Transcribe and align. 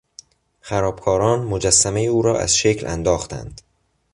خرابکاران 0.61 1.45
مجسمه 1.45 1.99
او 1.99 2.21
را 2.21 2.39
از 2.39 2.57
شکل 2.57 2.87
انداختند. 2.87 3.61